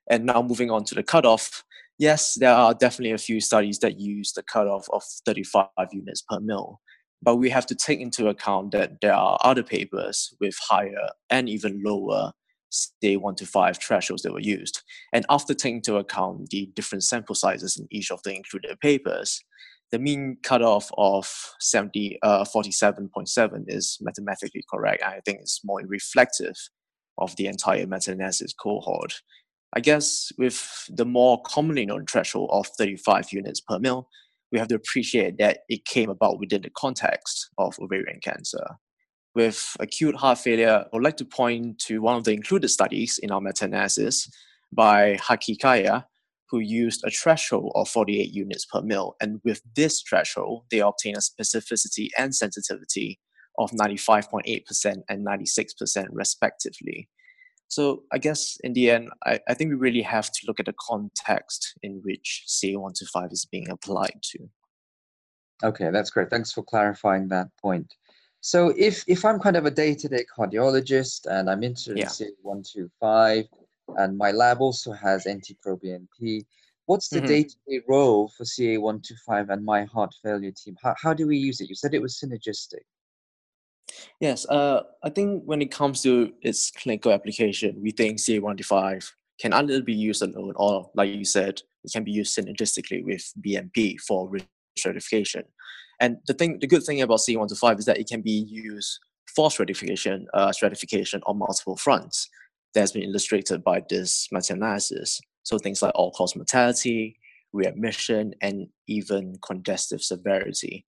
And 0.10 0.26
now 0.26 0.42
moving 0.42 0.72
on 0.72 0.86
to 0.86 0.96
the 0.96 1.04
cutoff, 1.04 1.66
yes, 1.98 2.36
there 2.36 2.54
are 2.54 2.74
definitely 2.74 3.12
a 3.12 3.18
few 3.18 3.42
studies 3.42 3.80
that 3.80 4.00
use 4.00 4.32
the 4.32 4.44
cutoff 4.44 4.88
of 4.94 5.04
35 5.26 5.68
units 5.92 6.22
per 6.22 6.40
mil. 6.40 6.80
But 7.22 7.36
we 7.36 7.50
have 7.50 7.68
to 7.68 7.76
take 7.76 8.00
into 8.00 8.28
account 8.30 8.72
that 8.72 9.00
there 9.02 9.14
are 9.14 9.38
other 9.44 9.64
papers 9.64 10.34
with 10.40 10.58
higher 10.70 11.10
and 11.30 11.48
even 11.48 11.82
lower 11.86 12.32
say 12.72 13.18
one 13.18 13.36
to 13.36 13.46
five 13.46 13.78
thresholds 13.78 14.24
that 14.24 14.34
were 14.34 14.40
used. 14.40 14.82
And 15.14 15.26
after 15.30 15.54
taking 15.54 15.78
into 15.78 15.98
account 15.98 16.50
the 16.50 16.72
different 16.74 17.04
sample 17.04 17.36
sizes 17.36 17.78
in 17.78 17.88
each 17.92 18.12
of 18.12 18.22
the 18.24 18.34
included 18.34 18.80
papers, 18.80 19.42
the 19.92 20.00
mean 20.00 20.38
cutoff 20.42 20.90
of 20.98 21.28
70, 21.60 22.18
uh, 22.24 22.46
47.7 22.46 23.66
is 23.68 23.98
mathematically 24.02 24.64
correct. 24.72 25.04
I 25.04 25.20
think 25.26 25.40
it's 25.42 25.62
more 25.66 25.82
reflective 25.86 26.56
of 27.18 27.36
the 27.36 27.48
entire 27.48 27.86
meta-analysis 27.86 28.54
cohort. 28.54 29.22
I 29.74 29.80
guess 29.80 30.32
with 30.38 30.86
the 30.90 31.06
more 31.06 31.42
commonly 31.44 31.86
known 31.86 32.06
threshold 32.06 32.50
of 32.54 32.68
35 32.78 33.32
units 33.32 33.62
per 33.62 33.80
mil, 33.80 34.08
we 34.52 34.60
have 34.60 34.68
to 34.70 34.76
appreciate 34.76 35.38
that 35.38 35.60
it 35.70 35.86
came 35.86 36.10
about 36.10 36.40
within 36.40 36.62
the 36.62 36.70
context 36.72 37.50
of 37.58 37.78
ovarian 37.80 38.20
cancer. 38.22 38.66
With 39.34 39.78
acute 39.80 40.16
heart 40.16 40.40
failure, 40.40 40.86
I 40.86 40.90
would 40.92 41.04
like 41.04 41.18
to 41.18 41.26
point 41.26 41.80
to 41.86 42.02
one 42.02 42.18
of 42.18 42.26
the 42.26 42.34
included 42.34 42.68
studies 42.68 43.18
in 43.24 43.32
our 43.32 43.40
meta-analysis 43.40 44.30
by 44.74 45.18
Hakikaya, 45.18 46.04
who 46.50 46.60
used 46.60 47.02
a 47.06 47.12
threshold 47.12 47.72
of 47.76 47.88
48 47.88 48.30
units 48.34 48.66
per 48.66 48.82
mil. 48.82 49.16
And 49.22 49.40
with 49.46 49.62
this 49.74 50.02
threshold, 50.02 50.66
they 50.70 50.80
obtained 50.80 51.16
a 51.16 51.22
specificity 51.22 52.10
and 52.18 52.36
sensitivity 52.36 53.20
of 53.58 53.72
95.8% 53.72 54.98
and 55.08 55.26
96% 55.26 56.08
respectively. 56.12 57.08
So 57.72 58.04
I 58.12 58.18
guess 58.18 58.58
in 58.66 58.74
the 58.74 58.92
end, 58.92 59.12
I, 59.26 59.40
I 59.48 59.54
think 59.54 59.70
we 59.70 59.78
really 59.78 60.02
have 60.02 60.30
to 60.30 60.40
look 60.46 60.60
at 60.60 60.66
the 60.66 60.76
context 60.78 61.74
in 61.82 62.02
which 62.04 62.44
CA125 62.46 63.32
is 63.32 63.46
being 63.46 63.70
applied 63.70 64.20
to. 64.24 64.40
Okay, 65.64 65.90
that's 65.90 66.10
great. 66.10 66.30
Thanks 66.30 66.52
for 66.52 66.64
clarifying 66.64 67.30
that 67.30 67.48
point. 67.62 67.88
So 68.42 68.74
if 68.76 69.06
if 69.08 69.24
I'm 69.24 69.40
kind 69.40 69.56
of 69.56 69.66
a 69.66 69.72
day-to-day 69.72 70.26
cardiologist 70.38 71.28
and 71.28 71.50
I'm 71.50 71.64
interested 71.64 71.98
yeah. 71.98 72.28
in 72.54 72.64
CA125, 72.68 73.48
and 73.96 74.18
my 74.18 74.32
lab 74.32 74.60
also 74.60 74.92
has 74.92 75.26
NT-proBNP. 75.26 76.46
What's 76.88 77.08
the 77.08 77.20
mm-hmm. 77.20 77.28
day-to-day 77.28 77.82
role 77.88 78.28
for 78.36 78.44
CA125 78.44 79.50
and 79.50 79.64
my 79.64 79.86
heart 79.86 80.14
failure 80.22 80.52
team? 80.52 80.76
How, 80.84 80.94
how 81.02 81.14
do 81.14 81.26
we 81.26 81.38
use 81.38 81.62
it? 81.62 81.70
You 81.70 81.76
said 81.76 81.94
it 81.94 82.02
was 82.02 82.20
synergistic. 82.22 82.84
Yes, 84.20 84.46
uh, 84.48 84.84
I 85.04 85.10
think 85.10 85.44
when 85.46 85.62
it 85.62 85.72
comes 85.72 86.02
to 86.04 86.34
its 86.42 86.72
clinical 86.72 87.12
application, 87.12 87.82
we 87.82 87.92
think 87.92 88.20
CA125 88.20 89.10
can 89.40 89.54
either 89.54 89.82
be 89.82 89.94
used 89.94 90.22
alone 90.22 90.54
or, 90.56 90.90
like 90.96 91.10
you 91.10 91.26
said, 91.26 91.62
it 91.84 91.92
can 91.92 92.04
be 92.04 92.12
used 92.12 92.38
synergistically 92.38 93.04
with 93.04 93.34
BNP 93.44 94.00
for 94.02 94.30
risk 94.30 94.46
stratification. 94.78 95.44
And 96.00 96.18
the 96.28 96.34
thing, 96.34 96.60
the 96.60 96.68
good 96.68 96.84
thing 96.84 97.02
about 97.02 97.20
CA125 97.20 97.80
is 97.80 97.86
that 97.86 97.98
it 98.00 98.08
can 98.08 98.22
be 98.22 98.46
used 98.50 99.00
for 99.36 99.50
stratification, 99.50 100.28
uh, 100.34 100.52
stratification 100.52 101.22
on 101.26 101.38
multiple 101.38 101.78
fronts. 101.78 102.30
that 102.74 102.80
has 102.80 102.94
been 102.94 103.04
illustrated 103.04 103.64
by 103.64 103.84
this 103.90 104.30
meta-analysis. 104.32 105.20
So 105.44 105.58
things 105.58 105.82
like 105.82 105.92
all-cause 105.94 106.36
mortality, 106.38 107.18
readmission, 107.52 108.34
and 108.42 108.68
even 108.88 109.36
congestive 109.46 110.02
severity. 110.02 110.86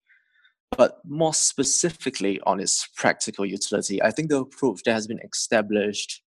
But 0.76 0.98
more 1.04 1.34
specifically 1.34 2.40
on 2.46 2.60
its 2.60 2.88
practical 2.96 3.46
utility, 3.46 4.02
I 4.02 4.10
think 4.10 4.28
the 4.28 4.40
approach 4.40 4.82
that 4.84 4.94
has 4.94 5.06
been 5.06 5.20
established 5.20 6.22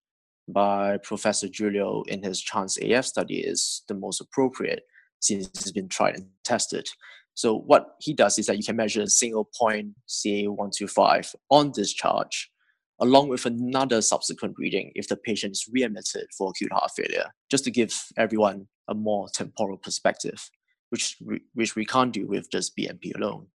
by 0.48 0.98
Professor 0.98 1.48
Julio 1.48 2.04
in 2.08 2.24
his 2.24 2.42
Chance 2.42 2.78
HF 2.78 3.06
study 3.06 3.40
is 3.40 3.84
the 3.88 3.94
most 3.94 4.22
appropriate 4.22 4.84
since 5.20 5.48
it's 5.48 5.72
been 5.72 5.90
tried 5.90 6.16
and 6.16 6.28
tested. 6.44 6.88
So 7.34 7.58
what 7.58 7.96
he 8.00 8.14
does 8.14 8.40
is 8.40 8.46
that 8.48 8.58
you 8.58 8.64
can 8.64 8.78
measure 8.78 9.02
a 9.02 9.08
single 9.08 9.50
point 9.58 9.90
CA125 10.08 11.36
on 11.50 11.72
discharge 11.72 12.50
along 13.00 13.30
with 13.30 13.46
another 13.46 14.02
subsequent 14.02 14.56
reading 14.58 14.92
if 14.96 15.08
the 15.08 15.16
patient 15.16 15.52
is 15.52 15.70
readmitted 15.72 16.26
for 16.36 16.50
acute 16.50 16.72
heart 16.72 16.92
failure, 16.96 17.32
just 17.52 17.64
to 17.64 17.72
give 17.72 17.94
everyone 18.18 18.68
a 18.88 18.96
more 18.96 19.28
temporal 19.34 19.78
perspective, 19.78 20.50
which, 20.90 21.18
we, 21.24 21.42
which 21.54 21.76
we 21.76 21.86
can't 21.86 22.14
do 22.14 22.26
with 22.26 22.50
just 22.50 22.76
BNP 22.76 23.16
alone. 23.16 23.48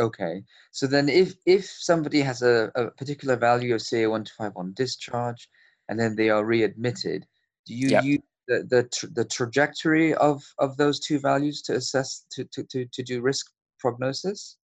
Okay, 0.00 0.42
so 0.72 0.86
then 0.86 1.08
if, 1.08 1.34
if 1.46 1.66
somebody 1.66 2.20
has 2.20 2.42
a, 2.42 2.70
a 2.74 2.90
particular 2.90 3.36
value 3.36 3.74
of 3.74 3.80
CA125 3.80 4.52
on 4.56 4.72
discharge 4.74 5.48
and 5.88 5.98
then 5.98 6.16
they 6.16 6.30
are 6.30 6.44
readmitted, 6.44 7.24
do 7.66 7.74
you 7.74 7.88
yep. 7.90 8.04
use 8.04 8.20
the, 8.48 8.66
the, 8.68 8.82
tra- 8.84 9.10
the 9.10 9.24
trajectory 9.24 10.14
of, 10.14 10.42
of 10.58 10.76
those 10.76 10.98
two 10.98 11.20
values 11.20 11.62
to 11.62 11.74
assess, 11.74 12.26
to, 12.32 12.44
to, 12.52 12.64
to, 12.64 12.86
to 12.86 13.02
do 13.04 13.20
risk 13.20 13.46
prognosis? 13.78 14.56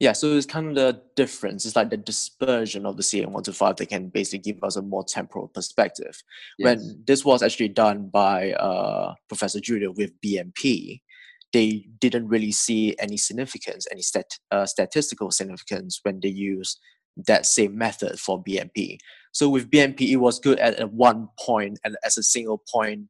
Yeah, 0.00 0.12
so 0.12 0.32
it's 0.32 0.46
kind 0.46 0.68
of 0.68 0.74
the 0.74 1.02
difference. 1.14 1.64
It's 1.64 1.76
like 1.76 1.90
the 1.90 1.96
dispersion 1.96 2.84
of 2.84 2.96
the 2.96 3.02
CA125 3.02 3.76
that 3.76 3.88
can 3.88 4.08
basically 4.08 4.52
give 4.52 4.64
us 4.64 4.76
a 4.76 4.82
more 4.82 5.04
temporal 5.04 5.48
perspective. 5.48 6.20
Yes. 6.58 6.64
When 6.64 7.02
this 7.06 7.24
was 7.24 7.42
actually 7.42 7.68
done 7.68 8.08
by 8.08 8.52
uh, 8.52 9.14
Professor 9.28 9.60
Julio 9.64 9.92
with 9.92 10.10
BNP, 10.20 11.00
they 11.54 11.86
didn't 12.00 12.28
really 12.28 12.50
see 12.52 12.96
any 12.98 13.16
significance, 13.16 13.86
any 13.90 14.02
stat- 14.02 14.38
uh, 14.50 14.66
statistical 14.66 15.30
significance 15.30 16.00
when 16.02 16.18
they 16.20 16.28
used 16.28 16.80
that 17.16 17.46
same 17.46 17.78
method 17.78 18.18
for 18.18 18.42
BNP. 18.42 18.98
So 19.32 19.48
with 19.48 19.70
BNP, 19.70 20.10
it 20.10 20.16
was 20.16 20.40
good 20.40 20.58
at, 20.58 20.74
at 20.74 20.92
one 20.92 21.28
point 21.38 21.78
and 21.84 21.96
as 22.04 22.18
a 22.18 22.24
single 22.24 22.60
point 22.70 23.02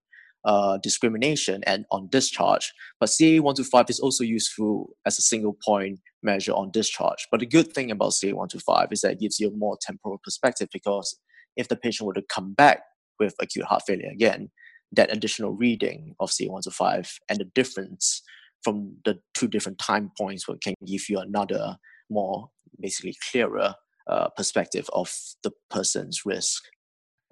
uh, 0.45 0.77
discrimination 0.83 1.65
and 1.67 1.87
on 1.91 2.09
discharge. 2.11 2.71
But 3.01 3.09
CA125 3.09 3.89
is 3.89 3.99
also 3.99 4.25
useful 4.25 4.91
as 5.07 5.19
a 5.19 5.23
single 5.23 5.57
point 5.65 6.01
measure 6.23 6.53
on 6.53 6.71
discharge. 6.71 7.27
But 7.31 7.41
the 7.41 7.47
good 7.47 7.73
thing 7.73 7.91
about 7.91 8.13
CA125 8.13 8.93
is 8.93 9.01
that 9.01 9.13
it 9.13 9.21
gives 9.21 9.41
you 9.41 9.49
a 9.49 9.57
more 9.57 9.79
temporal 9.81 10.21
perspective 10.23 10.69
because 10.71 11.19
if 11.57 11.69
the 11.69 11.77
patient 11.77 12.07
were 12.07 12.15
to 12.15 12.25
come 12.29 12.53
back 12.53 12.83
with 13.19 13.35
acute 13.41 13.65
heart 13.65 13.85
failure 13.87 14.11
again, 14.13 14.51
that 14.93 15.11
additional 15.11 15.53
reading 15.53 16.15
of 16.21 16.31
CA125 16.31 17.11
and 17.29 17.39
the 17.39 17.45
difference 17.45 18.23
from 18.65 18.97
the 19.05 19.21
two 19.35 19.47
different 19.47 19.79
time 19.79 20.11
points 20.19 20.47
can 20.63 20.75
give 20.87 21.09
you 21.09 21.19
another 21.19 21.77
more 22.11 22.49
basically 22.81 23.15
clearer 23.31 23.75
uh, 24.09 24.29
perspective 24.31 24.89
of 24.93 25.13
the 25.43 25.53
person's 25.71 26.23
risk. 26.25 26.65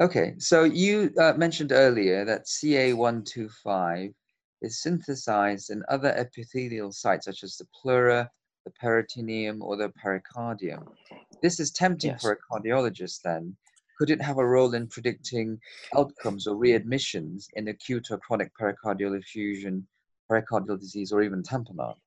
Okay, 0.00 0.34
so 0.38 0.64
you 0.64 1.12
uh, 1.20 1.32
mentioned 1.34 1.72
earlier 1.72 2.24
that 2.24 2.46
CA125 2.46 4.12
is 4.62 4.82
synthesized 4.82 5.70
in 5.70 5.82
other 5.88 6.08
epithelial 6.16 6.92
sites 6.92 7.26
such 7.26 7.42
as 7.42 7.56
the 7.56 7.66
pleura, 7.74 8.30
the 8.64 8.72
peritoneum, 8.80 9.62
or 9.62 9.76
the 9.76 9.90
pericardium. 10.02 10.86
This 11.42 11.60
is 11.60 11.70
tempting 11.72 12.12
yes. 12.12 12.22
for 12.22 12.32
a 12.32 12.36
cardiologist 12.50 13.20
then. 13.22 13.56
Could 13.98 14.10
it 14.10 14.22
have 14.22 14.38
a 14.38 14.46
role 14.46 14.74
in 14.74 14.88
predicting 14.88 15.58
outcomes 15.96 16.46
or 16.46 16.56
readmissions 16.56 17.46
in 17.54 17.68
acute 17.68 18.10
or 18.10 18.18
chronic 18.18 18.50
pericardial 18.58 19.18
effusion, 19.18 19.86
pericardial 20.32 20.78
disease, 20.80 21.12
or 21.12 21.22
even 21.22 21.42
tamponade? 21.42 21.96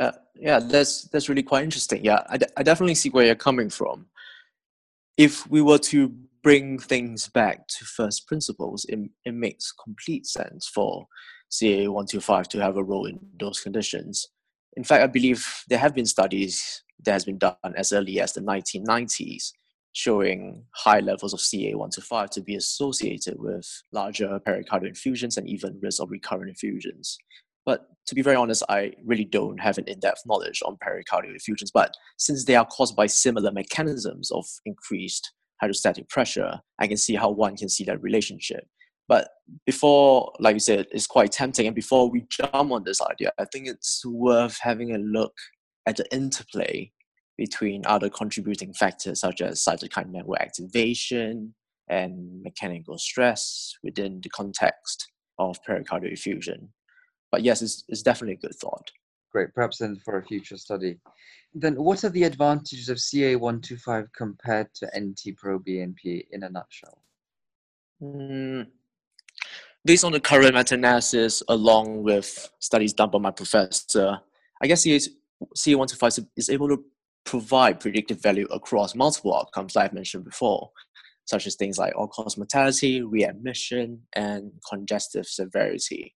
Yeah, 0.00 0.10
yeah, 0.34 0.58
that's 0.58 1.04
that's 1.04 1.28
really 1.28 1.44
quite 1.44 1.62
interesting. 1.62 2.04
Yeah, 2.04 2.24
I, 2.28 2.38
d- 2.38 2.46
I 2.56 2.64
definitely 2.64 2.96
see 2.96 3.08
where 3.08 3.24
you're 3.24 3.36
coming 3.36 3.70
from 3.70 4.06
if 5.16 5.48
we 5.50 5.62
were 5.62 5.78
to 5.78 6.08
bring 6.42 6.78
things 6.78 7.28
back 7.28 7.66
to 7.68 7.84
first 7.84 8.26
principles, 8.26 8.84
it, 8.88 8.98
it 9.24 9.34
makes 9.34 9.72
complete 9.72 10.26
sense 10.26 10.68
for 10.68 11.06
CA125 11.50 12.46
to 12.48 12.60
have 12.60 12.76
a 12.76 12.84
role 12.84 13.06
in 13.06 13.18
those 13.38 13.60
conditions. 13.60 14.28
In 14.76 14.84
fact, 14.84 15.02
I 15.02 15.06
believe 15.06 15.46
there 15.68 15.78
have 15.78 15.94
been 15.94 16.06
studies 16.06 16.84
that 17.04 17.12
has 17.12 17.24
been 17.24 17.38
done 17.38 17.56
as 17.74 17.92
early 17.92 18.20
as 18.20 18.32
the 18.32 18.42
1990s 18.42 19.52
showing 19.96 20.62
high 20.74 21.00
levels 21.00 21.32
of 21.32 21.40
CA125 21.40 21.90
to 21.92 22.00
5 22.02 22.30
to 22.30 22.42
be 22.42 22.54
associated 22.54 23.36
with 23.38 23.66
larger 23.92 24.38
pericardial 24.46 24.90
effusions 24.90 25.38
and 25.38 25.48
even 25.48 25.78
risk 25.80 26.02
of 26.02 26.10
recurrent 26.10 26.50
effusions. 26.50 27.16
But 27.64 27.88
to 28.08 28.14
be 28.14 28.20
very 28.20 28.36
honest, 28.36 28.62
I 28.68 28.92
really 29.06 29.24
don't 29.24 29.58
have 29.58 29.78
an 29.78 29.84
in-depth 29.86 30.20
knowledge 30.26 30.62
on 30.66 30.76
pericardial 30.86 31.34
effusions. 31.34 31.70
But 31.72 31.94
since 32.18 32.44
they 32.44 32.56
are 32.56 32.66
caused 32.66 32.94
by 32.94 33.06
similar 33.06 33.50
mechanisms 33.50 34.30
of 34.30 34.44
increased 34.66 35.32
hydrostatic 35.62 36.10
pressure, 36.10 36.60
I 36.78 36.88
can 36.88 36.98
see 36.98 37.14
how 37.14 37.30
one 37.30 37.56
can 37.56 37.70
see 37.70 37.84
that 37.84 38.02
relationship. 38.02 38.66
But 39.08 39.28
before, 39.64 40.30
like 40.40 40.56
you 40.56 40.60
said, 40.60 40.88
it's 40.92 41.06
quite 41.06 41.32
tempting. 41.32 41.66
And 41.66 41.74
before 41.74 42.10
we 42.10 42.26
jump 42.28 42.70
on 42.70 42.84
this 42.84 43.00
idea, 43.00 43.32
I 43.38 43.46
think 43.46 43.66
it's 43.66 44.04
worth 44.04 44.58
having 44.60 44.94
a 44.94 44.98
look 44.98 45.32
at 45.86 45.96
the 45.96 46.04
interplay 46.14 46.92
between 47.38 47.84
other 47.86 48.08
contributing 48.08 48.72
factors 48.72 49.20
such 49.20 49.40
as 49.40 49.64
cytokine 49.64 50.10
network 50.10 50.40
activation 50.40 51.54
and 51.88 52.42
mechanical 52.42 52.98
stress 52.98 53.74
within 53.82 54.20
the 54.22 54.28
context 54.30 55.08
of 55.38 55.58
pericardial 55.64 56.12
effusion 56.12 56.68
but 57.36 57.42
yes, 57.42 57.62
it's, 57.62 57.84
it's 57.88 58.02
definitely 58.02 58.34
a 58.34 58.46
good 58.46 58.54
thought. 58.54 58.90
Great, 59.32 59.54
perhaps 59.54 59.78
then 59.78 60.00
for 60.04 60.18
a 60.18 60.24
future 60.24 60.56
study. 60.56 60.98
Then, 61.52 61.74
what 61.74 62.04
are 62.04 62.10
the 62.10 62.24
advantages 62.24 62.88
of 62.88 62.98
CA125 62.98 64.06
compared 64.16 64.68
to 64.74 64.86
NT-proBNP 64.98 66.26
in 66.30 66.42
a 66.42 66.48
nutshell? 66.48 67.02
Mm, 68.02 68.66
based 69.84 70.04
on 70.04 70.12
the 70.12 70.20
current 70.20 70.54
meta-analysis, 70.54 71.42
along 71.48 72.02
with 72.02 72.48
studies 72.58 72.92
done 72.92 73.10
by 73.10 73.18
my 73.18 73.30
professor, 73.30 74.18
I 74.62 74.66
guess 74.66 74.86
CA125 74.86 76.26
is 76.36 76.50
able 76.50 76.68
to 76.68 76.84
provide 77.26 77.80
predictive 77.80 78.22
value 78.22 78.46
across 78.50 78.94
multiple 78.94 79.36
outcomes 79.36 79.74
that 79.74 79.80
I've 79.80 79.92
mentioned 79.92 80.24
before, 80.24 80.70
such 81.26 81.46
as 81.46 81.56
things 81.56 81.76
like 81.76 81.94
all-cause 81.96 82.38
mortality, 82.38 83.02
readmission, 83.02 84.00
and 84.14 84.52
congestive 84.68 85.26
severity. 85.26 86.14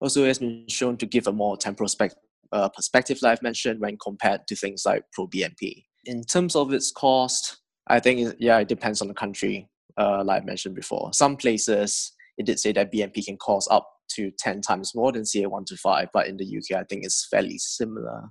Also, 0.00 0.24
it 0.24 0.28
has 0.28 0.40
been 0.40 0.66
shown 0.68 0.96
to 0.98 1.06
give 1.06 1.28
a 1.28 1.32
more 1.32 1.56
temporal 1.56 1.88
spec- 1.88 2.16
uh, 2.50 2.68
perspective, 2.68 3.18
like 3.22 3.32
I've 3.32 3.42
mentioned, 3.42 3.80
when 3.80 3.96
compared 3.96 4.46
to 4.48 4.56
things 4.56 4.82
like 4.84 5.04
ProBNP. 5.16 5.84
In 6.04 6.24
terms 6.24 6.56
of 6.56 6.72
its 6.72 6.90
cost, 6.90 7.58
I 7.86 8.00
think, 8.00 8.34
yeah, 8.38 8.58
it 8.58 8.68
depends 8.68 9.00
on 9.00 9.08
the 9.08 9.14
country, 9.14 9.68
uh, 9.96 10.24
like 10.24 10.42
I 10.42 10.44
mentioned 10.44 10.74
before. 10.74 11.12
Some 11.12 11.36
places, 11.36 12.12
it 12.36 12.46
did 12.46 12.58
say 12.58 12.72
that 12.72 12.92
BNP 12.92 13.24
can 13.24 13.36
cost 13.36 13.68
up 13.70 13.88
to 14.16 14.32
10 14.38 14.60
times 14.60 14.92
more 14.94 15.12
than 15.12 15.22
CA125, 15.22 16.08
but 16.12 16.26
in 16.26 16.36
the 16.36 16.44
UK, 16.44 16.80
I 16.80 16.84
think 16.84 17.04
it's 17.04 17.26
fairly 17.30 17.58
similar. 17.58 18.24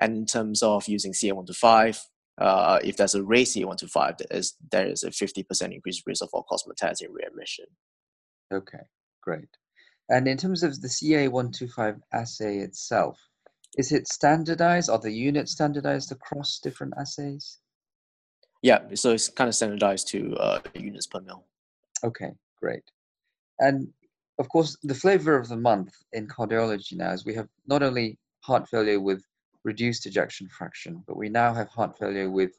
And 0.00 0.16
in 0.16 0.26
terms 0.26 0.62
of 0.62 0.88
using 0.88 1.12
CA125, 1.12 1.98
uh, 2.38 2.80
if 2.82 2.96
there's 2.96 3.14
a 3.14 3.22
raised 3.22 3.56
CA125, 3.56 4.18
there 4.18 4.38
is, 4.38 4.54
there 4.72 4.86
is 4.86 5.04
a 5.04 5.10
50% 5.10 5.72
increased 5.72 6.02
risk 6.06 6.22
of 6.22 6.30
all-cause 6.32 6.64
mortality 6.66 7.04
and 7.04 7.14
readmission. 7.14 7.66
Okay, 8.52 8.82
great. 9.22 9.48
And 10.08 10.26
in 10.28 10.36
terms 10.36 10.62
of 10.62 10.80
the 10.80 10.88
CA125 10.88 12.00
assay 12.12 12.58
itself, 12.58 13.18
is 13.76 13.92
it 13.92 14.08
standardized? 14.08 14.90
Are 14.90 14.98
the 14.98 15.10
units 15.10 15.52
standardized 15.52 16.12
across 16.12 16.58
different 16.58 16.94
assays? 16.98 17.58
Yeah, 18.62 18.80
so 18.94 19.10
it's 19.12 19.28
kind 19.28 19.48
of 19.48 19.54
standardized 19.54 20.08
to 20.08 20.34
uh, 20.36 20.60
units 20.74 21.06
per 21.06 21.20
mil. 21.20 21.44
Okay, 22.02 22.32
great. 22.60 22.82
And 23.58 23.88
of 24.38 24.48
course, 24.48 24.76
the 24.82 24.94
flavor 24.94 25.36
of 25.36 25.48
the 25.48 25.56
month 25.56 25.94
in 26.12 26.26
cardiology 26.26 26.96
now 26.96 27.12
is 27.12 27.24
we 27.24 27.34
have 27.34 27.48
not 27.66 27.82
only 27.82 28.18
heart 28.40 28.68
failure 28.68 29.00
with 29.00 29.22
reduced 29.64 30.06
ejection 30.06 30.48
fraction, 30.48 31.02
but 31.06 31.16
we 31.16 31.28
now 31.28 31.52
have 31.52 31.68
heart 31.68 31.98
failure 31.98 32.30
with 32.30 32.52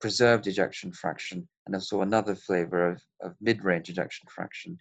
preserved 0.00 0.46
ejection 0.46 0.92
fraction 0.92 1.46
and 1.66 1.74
also 1.74 2.00
another 2.00 2.34
flavor 2.34 2.90
of, 2.90 3.02
of 3.22 3.34
mid 3.40 3.62
range 3.64 3.90
ejection 3.90 4.26
fraction. 4.34 4.78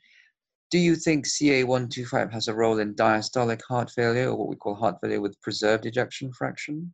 Do 0.71 0.77
you 0.77 0.95
think 0.95 1.25
CA125 1.25 2.31
has 2.31 2.47
a 2.47 2.53
role 2.53 2.79
in 2.79 2.93
diastolic 2.93 3.61
heart 3.67 3.89
failure, 3.89 4.29
or 4.29 4.35
what 4.35 4.49
we 4.49 4.55
call 4.55 4.75
heart 4.75 4.97
failure 5.01 5.19
with 5.19 5.41
preserved 5.41 5.85
ejection 5.87 6.31
fraction? 6.31 6.93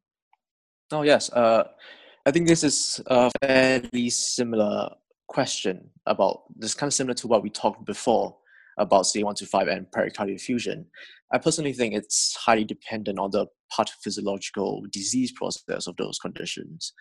Oh, 0.92 1.02
yes. 1.02 1.30
Uh, 1.32 1.66
I 2.26 2.32
think 2.32 2.48
this 2.48 2.64
is 2.64 3.02
a 3.08 3.30
fairly 3.42 4.10
similar 4.10 4.90
question 5.28 5.90
about 6.06 6.44
this, 6.56 6.74
kind 6.74 6.88
of 6.88 6.94
similar 6.94 7.16
to 7.16 7.28
what 7.28 7.44
we 7.44 7.50
talked 7.50 7.86
before 7.86 8.38
about 8.78 9.04
CA125 9.06 9.76
and 9.76 9.88
pericardial 9.92 10.36
effusion. 10.36 10.86
I 11.36 11.38
personally 11.38 11.74
think 11.74 11.94
it's 11.94 12.34
highly 12.38 12.64
dependent 12.64 13.20
on 13.20 13.30
the 13.32 13.48
pathophysiological 13.78 14.90
disease 14.90 15.34
process 15.34 15.86
of 15.86 15.98
those 15.98 16.18
conditions. 16.18 16.94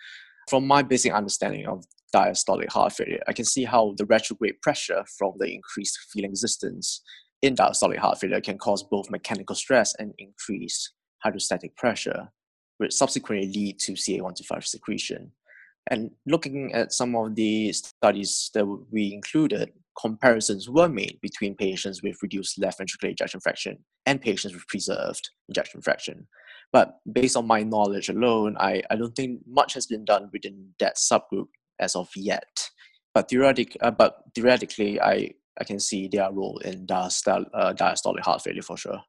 From 0.50 0.66
my 0.66 0.82
basic 0.82 1.12
understanding 1.12 1.68
of 1.68 1.84
diastolic 2.12 2.68
heart 2.68 2.94
failure, 2.94 3.22
I 3.28 3.32
can 3.32 3.44
see 3.44 3.62
how 3.62 3.94
the 3.96 4.06
retrograde 4.06 4.60
pressure 4.60 5.04
from 5.16 5.34
the 5.38 5.46
increased 5.46 5.96
feeling 6.12 6.32
resistance 6.32 7.00
in 7.42 7.54
diastolic 7.54 7.98
heart 7.98 8.18
failure 8.18 8.40
can 8.40 8.58
cause 8.58 8.82
both 8.82 9.08
mechanical 9.08 9.54
stress 9.54 9.94
and 10.00 10.12
increased 10.18 10.94
hydrostatic 11.22 11.76
pressure, 11.76 12.28
which 12.78 12.92
subsequently 12.92 13.46
lead 13.46 13.78
to 13.78 13.92
CA125 13.92 14.66
secretion. 14.66 15.30
And 15.92 16.10
looking 16.26 16.72
at 16.74 16.92
some 16.92 17.14
of 17.14 17.36
the 17.36 17.72
studies 17.72 18.50
that 18.54 18.66
we 18.90 19.14
included, 19.14 19.70
comparisons 20.00 20.68
were 20.68 20.88
made 20.88 21.18
between 21.22 21.54
patients 21.54 22.02
with 22.02 22.22
reduced 22.22 22.58
left 22.58 22.80
ventricular 22.80 23.10
ejection 23.10 23.40
fraction 23.40 23.78
and 24.06 24.20
patients 24.20 24.54
with 24.54 24.66
preserved 24.66 25.30
ejection 25.48 25.80
fraction. 25.80 26.26
But 26.72 26.98
based 27.12 27.36
on 27.36 27.46
my 27.46 27.62
knowledge 27.62 28.08
alone, 28.08 28.56
I, 28.58 28.82
I 28.90 28.96
don't 28.96 29.14
think 29.14 29.40
much 29.46 29.74
has 29.74 29.86
been 29.86 30.04
done 30.04 30.30
within 30.32 30.70
that 30.80 30.96
subgroup 30.96 31.48
as 31.78 31.94
of 31.94 32.08
yet. 32.16 32.70
But, 33.12 33.28
theoretic, 33.28 33.76
uh, 33.80 33.92
but 33.92 34.24
theoretically, 34.34 35.00
I, 35.00 35.30
I 35.60 35.64
can 35.64 35.78
see 35.78 36.08
their 36.08 36.32
role 36.32 36.58
in 36.64 36.86
diastolic, 36.86 37.46
uh, 37.54 37.72
diastolic 37.74 38.20
heart 38.20 38.42
failure 38.42 38.62
for 38.62 38.76
sure. 38.76 39.00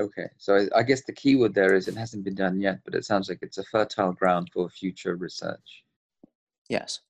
Okay, 0.00 0.28
so 0.38 0.66
I 0.74 0.82
guess 0.82 1.02
the 1.04 1.12
keyword 1.12 1.52
there 1.52 1.74
is 1.74 1.86
it 1.86 1.96
hasn't 1.96 2.24
been 2.24 2.34
done 2.34 2.58
yet, 2.58 2.78
but 2.86 2.94
it 2.94 3.04
sounds 3.04 3.28
like 3.28 3.40
it's 3.42 3.58
a 3.58 3.64
fertile 3.64 4.14
ground 4.14 4.48
for 4.50 4.70
future 4.70 5.16
research. 5.16 5.84
Yes. 6.70 7.00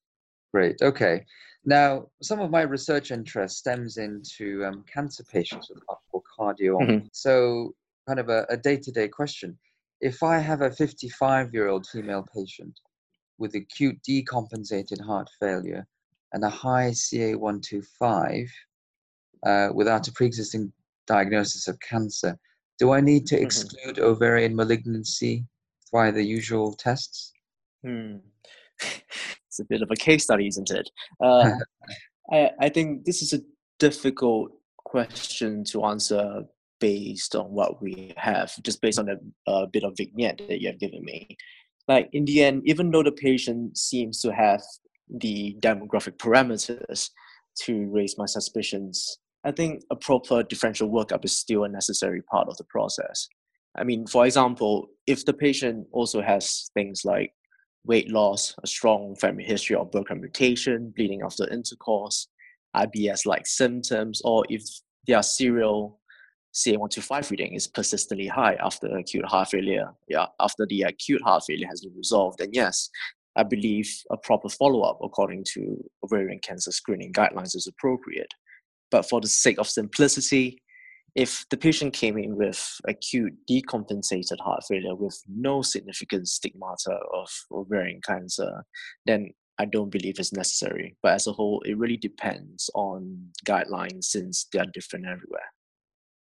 Great. 0.53 0.81
Okay. 0.83 1.25
Now, 1.65 2.09
some 2.23 2.41
of 2.41 2.51
my 2.51 2.63
research 2.63 3.11
interest 3.11 3.59
stems 3.59 3.97
into 3.97 4.65
um, 4.65 4.85
cancer 4.93 5.25
patients 5.25 5.71
with 5.71 5.83
or 6.13 6.23
cardio. 6.39 6.81
Mm-hmm. 6.81 7.07
So, 7.13 7.75
kind 8.07 8.19
of 8.19 8.29
a 8.29 8.57
day 8.57 8.77
to 8.77 8.91
day 8.91 9.09
question. 9.09 9.57
If 10.01 10.23
I 10.25 10.39
have 10.39 10.63
a 10.63 10.71
55 10.71 11.55
year 11.55 11.69
old 11.69 11.87
female 11.87 12.27
patient 12.35 12.79
with 13.39 13.55
acute 13.55 13.99
decompensated 14.09 15.01
heart 15.01 15.31
failure 15.39 15.87
and 16.33 16.45
a 16.45 16.51
high 16.51 16.91
CA125 16.91 18.49
uh, 19.47 19.69
without 19.73 20.09
a 20.09 20.13
pre 20.13 20.27
existing 20.27 20.73
diagnosis 21.07 21.69
of 21.69 21.79
cancer, 21.81 22.37
do 22.79 22.91
I 22.91 23.01
need 23.01 23.27
to 23.29 23.37
mm-hmm. 23.37 23.45
exclude 23.45 23.97
mm-hmm. 23.97 24.05
ovarian 24.05 24.57
malignancy 24.57 25.47
via 25.93 26.11
the 26.11 26.25
usual 26.25 26.75
tests? 26.75 27.33
Hmm. 27.85 28.17
it's 29.53 29.61
a 29.61 29.65
bit 29.65 29.83
of 29.83 29.91
a 29.91 29.97
case 29.97 30.25
study, 30.25 30.47
isn't 30.47 30.71
it? 30.71 30.89
Uh, 31.23 31.51
I, 32.33 32.51
I 32.59 32.69
think 32.71 33.05
this 33.05 33.21
is 33.21 33.35
a 33.35 33.41
difficult 33.79 34.51
question 34.79 35.63
to 35.65 35.85
answer 35.85 36.45
based 36.81 37.37
on 37.37 37.51
what 37.51 37.83
we 37.83 38.15
have, 38.17 38.51
just 38.63 38.81
based 38.81 38.99
on 38.99 39.11
a, 39.11 39.51
a 39.51 39.67
bit 39.67 39.85
of 39.85 39.95
vignette 39.97 40.41
that 40.49 40.61
you 40.61 40.69
have 40.69 40.81
given 40.81 41.05
me. 41.05 41.37
Like 41.87 42.09
in 42.13 42.25
the 42.25 42.43
end, 42.43 42.63
even 42.65 42.91
though 42.91 43.03
the 43.03 43.13
patient 43.13 43.77
seems 43.77 44.23
to 44.23 44.33
have 44.33 44.63
the 45.11 45.55
demographic 45.61 46.17
parameters 46.17 47.11
to 47.65 47.91
raise 47.91 48.17
my 48.17 48.27
suspicions, 48.27 49.19
I 49.45 49.53
think 49.53 49.83
a 49.91 49.97
proper 49.97 50.43
differential 50.43 50.89
workup 50.89 51.27
is 51.27 51.39
still 51.39 51.65
a 51.65 51.69
necessary 51.69 52.23
part 52.23 52.49
of 52.49 52.57
the 52.57 52.65
process. 52.65 53.29
I 53.77 53.85
mean, 53.85 54.07
for 54.07 54.25
example, 54.25 54.89
if 55.07 55.27
the 55.27 55.35
patient 55.35 55.89
also 55.93 56.23
has 56.23 56.71
things 56.75 57.03
like 57.05 57.33
weight 57.85 58.11
loss, 58.11 58.55
a 58.63 58.67
strong 58.67 59.17
family 59.17 59.45
history 59.45 59.77
of 59.77 59.91
BRCA 59.91 60.21
mutation, 60.21 60.93
bleeding 60.97 61.23
after 61.23 61.49
intercourse, 61.51 62.29
IBS 62.77 63.27
like 63.27 63.47
symptoms, 63.47 64.23
or 64.25 64.45
if 64.49 64.63
their 65.07 65.23
serial 65.23 66.01
CA125 66.55 67.31
reading 67.31 67.55
is 67.55 67.67
persistently 67.67 68.27
high 68.27 68.55
after 68.55 68.87
acute 68.97 69.25
heart 69.25 69.49
failure, 69.49 69.93
yeah, 70.09 70.27
after 70.39 70.67
the 70.69 70.83
acute 70.83 71.23
heart 71.23 71.43
failure 71.47 71.67
has 71.67 71.81
been 71.81 71.95
resolved, 71.97 72.39
then 72.39 72.51
yes, 72.53 72.91
I 73.37 73.43
believe 73.43 73.91
a 74.11 74.17
proper 74.17 74.49
follow 74.49 74.83
up 74.83 74.99
according 75.03 75.45
to 75.55 75.83
ovarian 76.05 76.39
cancer 76.41 76.71
screening 76.71 77.13
guidelines 77.13 77.57
is 77.57 77.67
appropriate. 77.67 78.33
But 78.91 79.09
for 79.09 79.21
the 79.23 79.29
sake 79.29 79.59
of 79.59 79.69
simplicity, 79.69 80.62
if 81.15 81.45
the 81.51 81.57
patient 81.57 81.93
came 81.93 82.17
in 82.17 82.37
with 82.37 82.81
acute 82.89 83.35
decompensated 83.49 84.41
heart 84.41 84.65
failure 84.67 84.95
with 84.95 85.23
no 85.29 85.61
significant 85.61 86.27
stigmata 86.29 86.99
of 87.13 87.29
ovarian 87.51 88.01
cancer, 88.01 88.65
then 89.05 89.31
I 89.59 89.67
don't 89.67 89.91
believe 89.91 90.19
it's 90.19 90.33
necessary. 90.33 90.97
But 91.03 91.13
as 91.13 91.27
a 91.27 91.33
whole, 91.33 91.63
it 91.67 91.77
really 91.77 91.99
depends 91.99 92.71
on 92.75 93.29
guidelines 93.47 94.05
since 94.05 94.47
they 94.53 94.59
are 94.59 94.67
different 94.73 95.07
everywhere. 95.07 95.53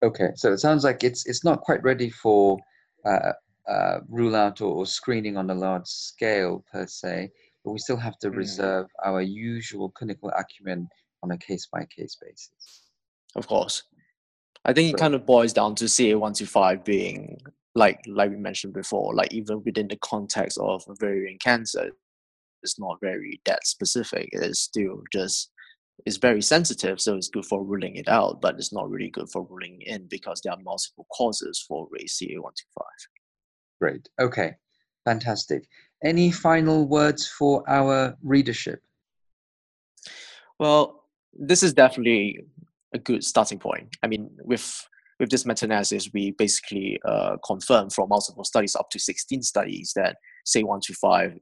Okay, 0.02 0.30
so 0.34 0.52
it 0.52 0.58
sounds 0.58 0.84
like 0.84 1.04
it's 1.04 1.26
it's 1.26 1.44
not 1.44 1.60
quite 1.60 1.82
ready 1.82 2.10
for 2.10 2.58
uh, 3.06 3.32
uh, 3.68 4.00
rule 4.08 4.36
out 4.36 4.60
or, 4.60 4.74
or, 4.74 4.86
screening 4.86 5.36
on 5.36 5.50
a 5.50 5.54
large 5.54 5.86
scale 5.86 6.64
per 6.72 6.86
se, 6.86 7.30
but 7.64 7.70
we 7.70 7.78
still 7.78 7.96
have 7.96 8.18
to 8.18 8.30
mm. 8.30 8.36
reserve 8.36 8.86
our 9.04 9.22
usual 9.22 9.90
clinical 9.90 10.30
acumen 10.36 10.88
on 11.22 11.30
a 11.30 11.38
case 11.38 11.68
by 11.72 11.84
case 11.84 12.16
basis. 12.20 12.82
Of 13.36 13.46
course. 13.46 13.84
I 14.64 14.72
think 14.72 14.92
it 14.92 14.98
kind 14.98 15.14
of 15.14 15.26
boils 15.26 15.52
down 15.52 15.74
to 15.76 15.86
CA125 15.86 16.84
being 16.84 17.40
like 17.74 18.00
like 18.06 18.30
we 18.30 18.36
mentioned 18.36 18.74
before, 18.74 19.14
like 19.14 19.32
even 19.32 19.62
within 19.64 19.88
the 19.88 19.96
context 19.96 20.58
of 20.58 20.84
ovarian 20.88 21.38
cancer, 21.38 21.90
it's 22.62 22.78
not 22.78 22.98
very 23.00 23.40
that 23.46 23.66
specific. 23.66 24.28
It's 24.32 24.60
still 24.60 25.02
just 25.12 25.50
it's 26.06 26.16
very 26.16 26.42
sensitive, 26.42 27.00
so 27.00 27.16
it's 27.16 27.28
good 27.28 27.46
for 27.46 27.64
ruling 27.64 27.96
it 27.96 28.08
out, 28.08 28.40
but 28.40 28.56
it's 28.56 28.72
not 28.72 28.90
really 28.90 29.10
good 29.10 29.30
for 29.30 29.46
ruling 29.48 29.80
in 29.82 30.06
because 30.08 30.40
there 30.42 30.52
are 30.52 30.58
multiple 30.62 31.06
causes 31.16 31.64
for 31.66 31.88
raised 31.90 32.20
CA125. 32.20 32.82
Great. 33.80 34.08
Okay. 34.20 34.52
Fantastic. 35.04 35.64
Any 36.04 36.30
final 36.30 36.86
words 36.86 37.26
for 37.26 37.68
our 37.68 38.16
readership? 38.22 38.80
Well, 40.58 41.04
this 41.32 41.62
is 41.62 41.72
definitely 41.72 42.40
a 42.94 42.98
good 42.98 43.24
starting 43.24 43.58
point. 43.58 43.96
I 44.02 44.06
mean, 44.06 44.30
with 44.44 44.86
with 45.20 45.30
this 45.30 45.46
meta-analysis, 45.46 46.10
we 46.12 46.32
basically 46.32 46.98
uh, 47.04 47.36
confirm 47.46 47.90
from 47.90 48.08
multiple 48.08 48.44
studies, 48.44 48.74
up 48.74 48.90
to 48.90 48.98
16 48.98 49.42
studies, 49.42 49.92
that 49.94 50.16
CA125 50.48 51.38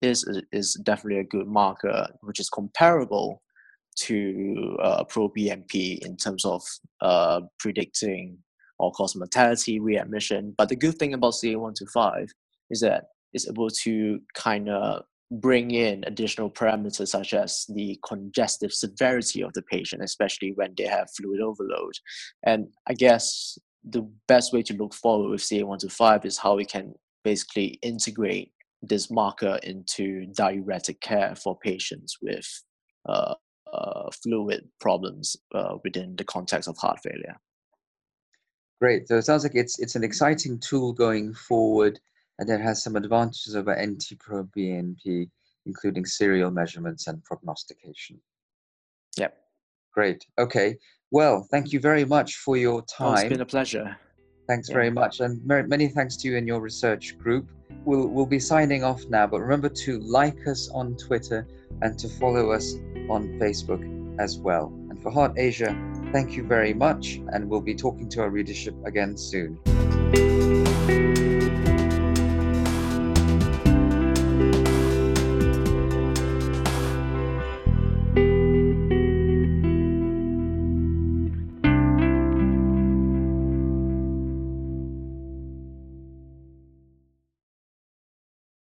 is 0.00 0.24
is 0.52 0.80
definitely 0.82 1.20
a 1.20 1.24
good 1.24 1.46
marker, 1.46 2.06
which 2.22 2.40
is 2.40 2.48
comparable 2.48 3.42
to 3.96 4.76
uh, 4.82 5.04
pro-BNP 5.04 5.98
in 5.98 6.16
terms 6.16 6.44
of 6.44 6.62
uh, 7.00 7.40
predicting 7.58 8.38
or 8.78 8.92
cause 8.92 9.16
mortality, 9.16 9.80
readmission. 9.80 10.54
But 10.56 10.68
the 10.68 10.76
good 10.76 10.98
thing 10.98 11.14
about 11.14 11.34
CA125 11.34 12.28
is 12.70 12.80
that 12.80 13.04
it's 13.32 13.48
able 13.48 13.70
to 13.70 14.20
kind 14.34 14.68
of 14.68 15.02
bring 15.30 15.70
in 15.72 16.04
additional 16.06 16.50
parameters 16.50 17.08
such 17.08 17.34
as 17.34 17.66
the 17.68 17.98
congestive 18.06 18.72
severity 18.72 19.42
of 19.42 19.52
the 19.52 19.62
patient, 19.62 20.02
especially 20.02 20.52
when 20.54 20.74
they 20.76 20.86
have 20.86 21.10
fluid 21.16 21.40
overload. 21.40 21.94
And 22.44 22.68
I 22.86 22.94
guess 22.94 23.58
the 23.84 24.08
best 24.26 24.52
way 24.52 24.62
to 24.62 24.74
look 24.74 24.94
forward 24.94 25.30
with 25.30 25.42
CA125 25.42 26.24
is 26.24 26.38
how 26.38 26.56
we 26.56 26.64
can 26.64 26.94
basically 27.24 27.78
integrate 27.82 28.52
this 28.80 29.10
marker 29.10 29.58
into 29.62 30.26
diuretic 30.34 31.00
care 31.00 31.34
for 31.34 31.58
patients 31.58 32.18
with 32.22 32.46
uh, 33.08 33.34
uh, 33.72 34.10
fluid 34.22 34.68
problems 34.80 35.36
uh, 35.54 35.76
within 35.84 36.16
the 36.16 36.24
context 36.24 36.68
of 36.68 36.76
heart 36.78 36.98
failure. 37.02 37.36
Great. 38.80 39.08
So 39.08 39.16
it 39.16 39.22
sounds 39.22 39.42
like 39.42 39.56
it's 39.56 39.78
it's 39.80 39.96
an 39.96 40.04
exciting 40.04 40.58
tool 40.60 40.92
going 40.92 41.34
forward 41.34 41.98
and 42.38 42.48
it 42.48 42.60
has 42.60 42.82
some 42.82 42.96
advantages 42.96 43.56
over 43.56 43.74
NT-proBNP, 43.74 45.28
including 45.66 46.04
serial 46.04 46.50
measurements 46.50 47.06
and 47.06 47.22
prognostication. 47.24 48.20
Yep. 49.16 49.36
Great. 49.92 50.24
Okay. 50.38 50.76
Well, 51.10 51.46
thank 51.50 51.72
you 51.72 51.80
very 51.80 52.04
much 52.04 52.36
for 52.36 52.56
your 52.56 52.82
time. 52.82 53.08
Oh, 53.08 53.14
it's 53.14 53.28
been 53.28 53.40
a 53.40 53.46
pleasure. 53.46 53.96
Thanks 54.46 54.68
yeah. 54.68 54.74
very 54.74 54.90
much, 54.90 55.20
and 55.20 55.44
many 55.44 55.88
thanks 55.88 56.16
to 56.18 56.28
you 56.28 56.36
and 56.36 56.46
your 56.46 56.60
research 56.60 57.18
group. 57.18 57.48
We'll 57.84 58.06
we'll 58.08 58.26
be 58.26 58.40
signing 58.40 58.84
off 58.84 59.02
now, 59.08 59.26
but 59.26 59.40
remember 59.40 59.68
to 59.68 59.98
like 60.00 60.46
us 60.46 60.70
on 60.70 60.96
Twitter 60.96 61.46
and 61.82 61.98
to 61.98 62.08
follow 62.08 62.52
us 62.52 62.74
on 63.10 63.38
Facebook 63.40 63.82
as 64.20 64.38
well. 64.38 64.72
And 64.90 65.02
for 65.02 65.10
Heart 65.10 65.34
Asia, 65.36 65.76
thank 66.12 66.36
you 66.36 66.44
very 66.44 66.74
much, 66.74 67.20
and 67.32 67.48
we'll 67.48 67.60
be 67.60 67.74
talking 67.74 68.08
to 68.10 68.22
our 68.22 68.30
readership 68.30 68.74
again 68.86 69.16
soon. 69.16 69.58